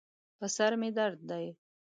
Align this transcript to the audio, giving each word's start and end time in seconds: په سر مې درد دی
په 0.37 0.45
سر 0.55 0.71
مې 0.79 0.89
درد 0.97 1.19
دی 1.29 1.45